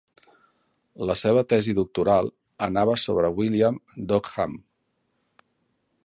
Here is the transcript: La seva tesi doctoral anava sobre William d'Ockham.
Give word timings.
La 1.09 1.15
seva 1.19 1.41
tesi 1.51 1.75
doctoral 1.79 2.31
anava 2.69 2.97
sobre 3.01 3.29
William 3.41 3.77
d'Ockham. 4.13 4.57